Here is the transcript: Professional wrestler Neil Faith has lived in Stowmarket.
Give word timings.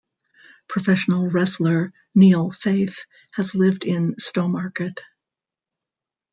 Professional 0.67 1.29
wrestler 1.29 1.93
Neil 2.15 2.49
Faith 2.49 3.05
has 3.33 3.53
lived 3.53 3.85
in 3.85 4.15
Stowmarket. 4.15 4.97